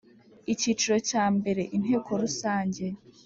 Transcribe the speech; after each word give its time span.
Icyiciro 0.53 0.95
cya 1.09 1.23
mbere 1.37 1.61
Inteko 1.75 2.09
Rusange 2.23 2.85